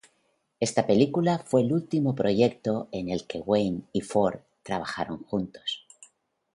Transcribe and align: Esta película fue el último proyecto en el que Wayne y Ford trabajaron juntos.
Esta 0.59 0.87
película 0.87 1.37
fue 1.37 1.61
el 1.61 1.71
último 1.71 2.15
proyecto 2.15 2.89
en 2.91 3.09
el 3.11 3.27
que 3.27 3.37
Wayne 3.39 3.81
y 3.93 4.01
Ford 4.01 4.39
trabajaron 4.63 5.23
juntos. 5.25 5.85